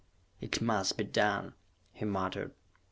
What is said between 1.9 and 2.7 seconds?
he muttered.